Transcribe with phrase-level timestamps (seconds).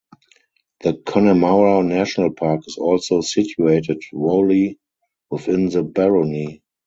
[0.79, 4.79] The Connemara National Park is also situated wholly
[5.29, 6.63] within the barony.